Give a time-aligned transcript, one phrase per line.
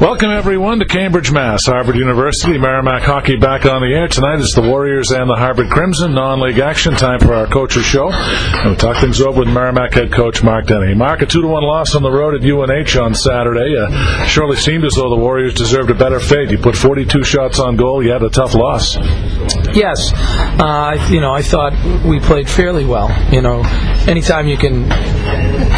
[0.00, 1.66] Welcome, everyone, to Cambridge, Mass.
[1.66, 4.06] Harvard University, Merrimack Hockey back on the air.
[4.06, 6.94] Tonight it's the Warriors and the Harvard Crimson, non league action.
[6.94, 8.08] Time for our coaches' show.
[8.12, 10.94] And we'll talk things over with Merrimack head coach Mark Dennehy.
[10.94, 13.74] Mark, a 2 to 1 loss on the road at UNH on Saturday.
[13.76, 16.52] Uh, surely seemed as though the Warriors deserved a better fate.
[16.52, 18.96] You put 42 shots on goal, you had a tough loss.
[19.78, 20.12] Yes.
[20.12, 21.72] Uh, you know, I thought
[22.04, 23.08] we played fairly well.
[23.32, 23.62] You know,
[24.08, 24.84] anytime you can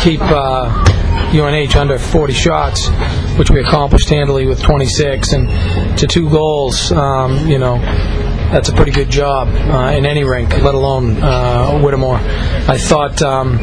[0.00, 0.20] keep.
[0.22, 0.86] Uh,
[1.32, 2.88] UNH under 40 shots,
[3.38, 6.90] which we accomplished handily with 26, and to two goals.
[6.90, 7.78] Um, you know,
[8.50, 12.16] that's a pretty good job uh, in any rink, let alone uh, Whittemore.
[12.16, 13.22] I thought.
[13.22, 13.58] Um,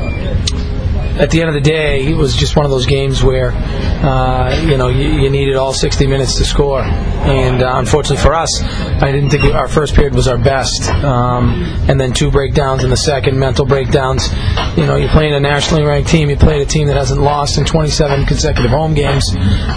[1.20, 4.56] at the end of the day, it was just one of those games where, uh,
[4.64, 6.82] you know, you, you, needed all 60 minutes to score.
[6.82, 10.90] And uh, unfortunately for us, I didn't think our first period was our best.
[10.90, 14.30] Um, and then two breakdowns in the second, mental breakdowns.
[14.78, 16.30] You know, you're playing a nationally ranked team.
[16.30, 19.26] You played a team that hasn't lost in 27 consecutive home games.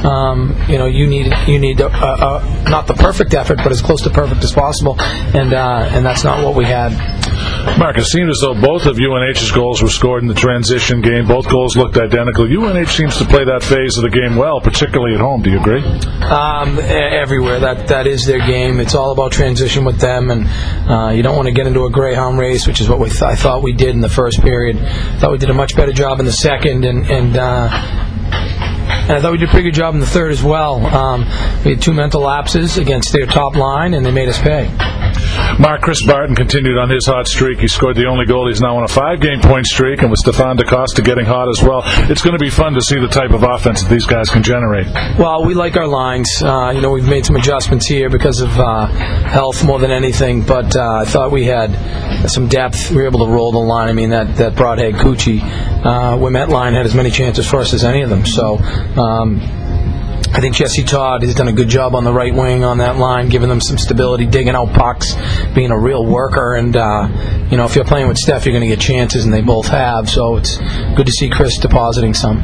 [0.04, 3.72] Um, you know, you need you need a, a, a, not the perfect effort, but
[3.72, 5.00] as close to perfect as possible.
[5.00, 7.19] And uh, and that's not what we had.
[7.78, 11.26] Mark, it seemed as though both of UNH's goals were scored in the transition game.
[11.26, 12.44] Both goals looked identical.
[12.44, 15.42] UNH seems to play that phase of the game well, particularly at home.
[15.42, 15.82] Do you agree?
[15.82, 17.60] Um, everywhere.
[17.60, 18.80] That that is their game.
[18.80, 20.46] It's all about transition with them, and
[20.90, 23.22] uh, you don't want to get into a greyhound race, which is what we th-
[23.22, 24.76] I thought we did in the first period.
[24.76, 27.36] I thought we did a much better job in the second, and and.
[27.36, 28.06] Uh,
[28.90, 30.84] and I thought we did a pretty good job in the third as well.
[30.86, 31.22] Um,
[31.64, 34.68] we had two mental lapses against their top line, and they made us pay.
[35.60, 37.58] Mark Chris Barton continued on his hot streak.
[37.58, 38.48] He scored the only goal.
[38.48, 41.82] He's now on a five-game point streak, and with Stefan DaCosta getting hot as well,
[42.10, 44.42] it's going to be fun to see the type of offense that these guys can
[44.42, 44.86] generate.
[45.18, 46.42] Well, we like our lines.
[46.42, 50.46] Uh, you know, we've made some adjustments here because of uh, health more than anything,
[50.46, 51.76] but uh, I thought we had
[52.26, 52.90] some depth.
[52.90, 53.90] We were able to roll the line.
[53.90, 57.74] I mean, that that Brodhead Cucci uh, Ouimet line had as many chances for us
[57.74, 58.24] as any of them.
[58.24, 58.56] So.
[58.96, 59.59] Um,
[60.32, 62.98] I think Jesse Todd has done a good job on the right wing on that
[62.98, 65.16] line, giving them some stability, digging out pucks,
[65.56, 66.54] being a real worker.
[66.54, 67.08] And, uh,
[67.50, 69.66] you know, if you're playing with Steph, you're going to get chances, and they both
[69.66, 70.08] have.
[70.08, 70.56] So it's
[70.94, 72.42] good to see Chris depositing some.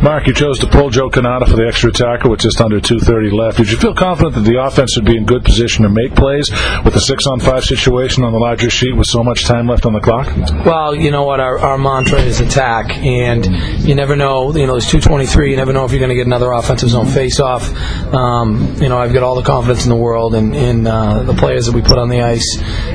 [0.00, 3.32] Mark, you chose to pull Joe Cannata for the extra attacker with just under 2.30
[3.32, 3.58] left.
[3.58, 6.50] Did you feel confident that the offense would be in good position to make plays
[6.84, 9.86] with a six on five situation on the larger sheet with so much time left
[9.86, 10.28] on the clock?
[10.64, 11.40] Well, you know what?
[11.40, 13.44] Our, our mantra is attack, and
[13.84, 14.54] you never know.
[14.54, 15.50] You know, it's 223.
[15.50, 17.70] You never know if you're going to get another offensive zone face face off.
[18.12, 21.34] Um, you know, I've got all the confidence in the world in, in uh, the
[21.34, 22.46] players that we put on the ice.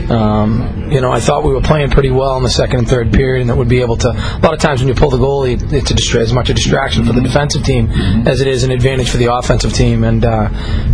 [0.10, 3.12] Um, you know, I thought we were playing pretty well in the second and third
[3.12, 4.10] period, and that would be able to.
[4.10, 6.54] A lot of times when you pull the goalie, it's a distra- as much a
[6.54, 7.90] distraction for the defensive team
[8.28, 10.04] as it is an advantage for the offensive team.
[10.04, 10.50] And uh,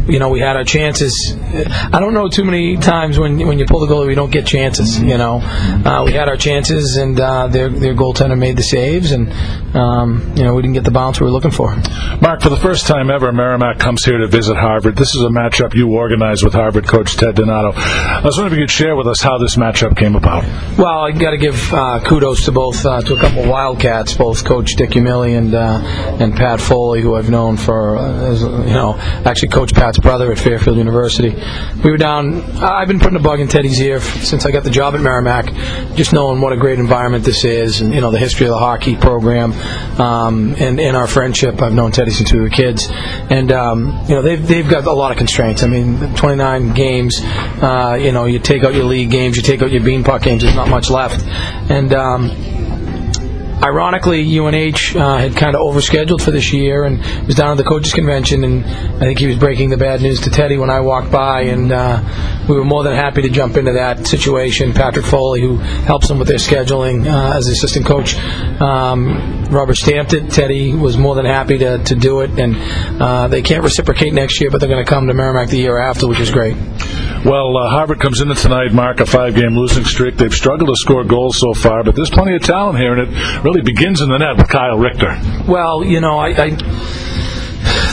[0.07, 1.13] you know, we had our chances.
[1.38, 4.46] I don't know too many times when when you pull the goalie, we don't get
[4.46, 5.02] chances.
[5.02, 9.12] You know, uh, we had our chances, and uh, their their goaltender made the saves,
[9.12, 9.31] and
[9.75, 11.75] um, you know, we didn't get the bounce we were looking for.
[12.22, 14.95] Mark, for the first time ever, Merrimack comes here to visit Harvard.
[14.95, 17.71] This is a matchup you organized with Harvard coach Ted Donato.
[17.75, 20.43] I was wondering if you could share with us how this matchup came about.
[20.77, 24.15] Well, I got to give uh, kudos to both uh, to a couple of Wildcats,
[24.15, 25.81] both Coach Dick Umile and uh,
[26.19, 28.33] and Pat Foley, who I've known for uh,
[28.65, 31.35] you know actually Coach Pat's brother at Fairfield University.
[31.83, 32.41] We were down.
[32.61, 35.95] I've been putting a bug in Teddy's ear since I got the job at Merrimack,
[35.95, 38.59] just knowing what a great environment this is, and you know the history of the
[38.59, 39.53] hockey program,
[39.99, 41.61] um, and in our friendship.
[41.61, 42.87] I've known Teddy since we were kids,
[43.29, 45.63] and um, you know they've they've got a lot of constraints.
[45.63, 47.19] I mean, 29 games.
[47.23, 50.43] Uh, you know, you take out your league games, you take out your beanpot games.
[50.43, 51.25] There's not much left,
[51.69, 51.93] and.
[51.93, 52.54] Um,
[53.63, 57.63] ironically, UNH uh, had kind of overscheduled for this year and was down at the
[57.63, 60.81] coaches convention, and I think he was breaking the bad news to Teddy when I
[60.81, 64.73] walked by, and uh, we were more than happy to jump into that situation.
[64.73, 68.16] Patrick Foley, who helps them with their scheduling uh, as assistant coach,
[68.61, 70.29] um, Robert stamped it.
[70.29, 72.55] Teddy was more than happy to, to do it, and
[73.01, 75.77] uh, they can't reciprocate next year, but they're going to come to Merrimack the year
[75.77, 76.55] after, which is great.
[77.25, 80.15] Well, uh, Harvard comes into tonight, mark a five-game losing streak.
[80.15, 83.43] They've struggled to score goals so far, but there's plenty of talent here, and it
[83.43, 85.19] really begins in the net with Kyle Richter.
[85.47, 86.49] Well, you know, I, I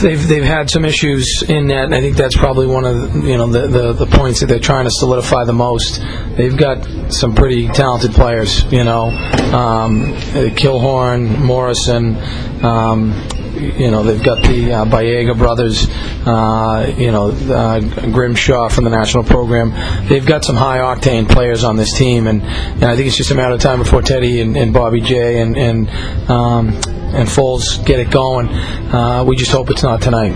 [0.03, 3.27] they've they've had some issues in that, and I think that's probably one of the,
[3.27, 5.99] you know the, the, the points that they're trying to solidify the most.
[6.37, 10.13] They've got some pretty talented players, you know, um,
[10.53, 12.17] Killorn, Morrison.
[12.63, 15.87] Um, you know they've got the uh, brothers,
[16.25, 19.71] uh, you know uh, Grimshaw from the national program.
[20.07, 23.31] They've got some high octane players on this team, and, and I think it's just
[23.31, 25.89] a matter of time before Teddy and, and Bobby J and and
[26.29, 26.69] um,
[27.13, 28.47] and Foles get it going.
[28.47, 30.33] Uh, we just hope it's not tonight.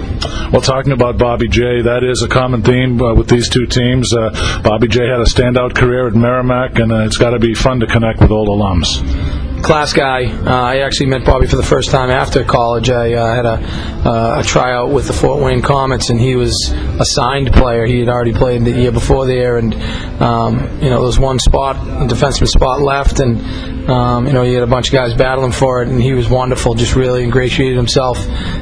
[0.51, 4.13] Well, talking about Bobby J, that is a common theme uh, with these two teams.
[4.13, 7.53] Uh, Bobby J had a standout career at Merrimack, and uh, it's got to be
[7.53, 9.01] fun to connect with old alums.
[9.67, 10.23] Class guy.
[10.23, 12.89] Uh, I actually met Bobby for the first time after college.
[12.89, 16.71] I uh, had a, uh, a tryout with the Fort Wayne Comets, and he was
[16.71, 17.85] a signed player.
[17.85, 19.73] He had already played the year before there, and
[20.21, 24.43] um, you know there was one spot, a defenseman spot left, and um, you know
[24.43, 26.73] he had a bunch of guys battling for it, and he was wonderful.
[26.73, 28.17] Just really ingratiated himself,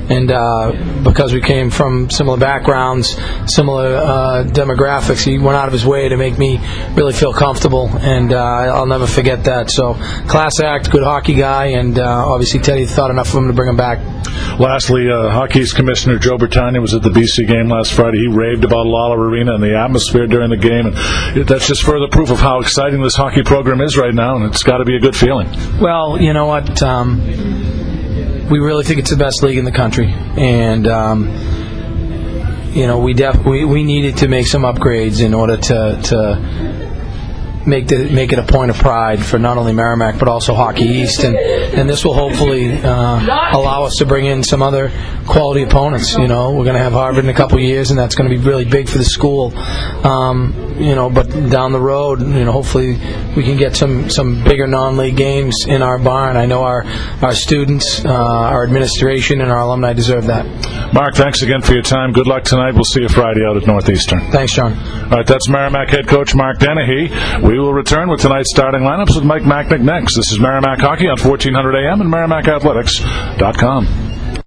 [0.09, 0.71] and uh,
[1.03, 3.15] because we came from similar backgrounds,
[3.45, 6.57] similar uh, demographics, he went out of his way to make me
[6.95, 9.69] really feel comfortable, and I'll never forget that.
[9.69, 9.93] So
[10.27, 13.68] class act, good hockey guy, and uh, obviously Teddy thought enough of him to bring
[13.68, 14.00] him back.
[14.57, 18.19] Lastly, uh, hockey's commissioner Joe Bertagna was at the BC game last Friday.
[18.19, 22.07] He raved about Lawler Arena and the atmosphere during the game, and that's just further
[22.07, 24.95] proof of how exciting this hockey program is right now, and it's got to be
[24.95, 25.50] a good feeling.
[25.81, 26.81] Well, you know what?
[26.81, 27.19] Um,
[28.50, 31.27] we really think it's the best league in the country, and um,
[32.71, 36.84] you know we def- we we needed to make some upgrades in order to to
[37.67, 40.85] make the make it a point of pride for not only Merrimack but also Hockey
[40.85, 43.19] East, and and this will hopefully uh,
[43.53, 44.91] allow us to bring in some other
[45.27, 46.15] quality opponents.
[46.15, 48.35] You know, we're going to have Harvard in a couple years, and that's going to
[48.35, 49.56] be really big for the school.
[50.06, 52.94] Um, you know, but down the road, you know, hopefully
[53.36, 56.38] we can get some some bigger non-league games in our barn.
[56.38, 56.83] I know our
[57.22, 60.45] our students, uh, our administration, and our alumni deserve that.
[60.94, 62.12] Mark, thanks again for your time.
[62.12, 62.74] Good luck tonight.
[62.74, 64.31] We'll see you Friday out at Northeastern.
[64.31, 64.74] Thanks, John.
[65.06, 67.10] All right, that's Merrimack head coach Mark Dennehy.
[67.42, 70.16] We will return with tonight's starting lineups with Mike Macknick next.
[70.16, 74.14] This is Merrimack Hockey on 1400 AM and MerrimackAthletics.com.